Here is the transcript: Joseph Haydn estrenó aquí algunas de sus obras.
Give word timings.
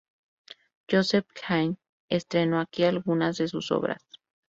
Joseph 0.91 1.27
Haydn 1.47 1.77
estrenó 2.09 2.59
aquí 2.59 2.85
algunas 2.85 3.37
de 3.37 3.47
sus 3.47 3.69
obras. 3.71 4.01